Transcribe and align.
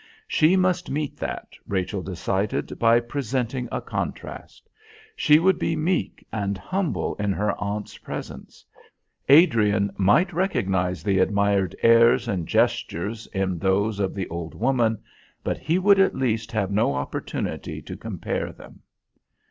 She 0.27 0.55
must 0.55 0.89
meet 0.89 1.15
that, 1.17 1.49
Rachel 1.67 2.01
decided, 2.01 2.79
by 2.79 2.99
presenting 2.99 3.69
a 3.71 3.81
contrast. 3.81 4.67
She 5.15 5.37
would 5.37 5.59
be 5.59 5.75
meek 5.75 6.25
and 6.33 6.57
humble 6.57 7.13
in 7.19 7.31
her 7.33 7.51
aunt's 7.63 7.99
presence. 7.99 8.65
Adrian 9.29 9.91
might 9.97 10.33
recognise 10.33 11.03
the 11.03 11.19
admired 11.19 11.75
airs 11.83 12.27
and 12.27 12.47
gestures 12.47 13.27
in 13.27 13.59
those 13.59 13.99
of 13.99 14.15
the 14.15 14.27
old 14.29 14.55
woman, 14.55 14.97
but 15.43 15.59
he 15.59 15.75
should 15.79 15.99
at 15.99 16.15
least 16.15 16.51
have 16.51 16.71
no 16.71 16.95
opportunity 16.95 17.79
to 17.83 17.95
compare 17.95 18.51
them.... 18.51 18.79